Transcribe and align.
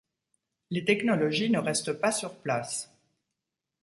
Les 0.71 0.83
technologies 0.83 1.51
ne 1.51 1.59
restent 1.59 1.93
pas 1.93 2.11
sur 2.11 2.33
place. 2.39 2.91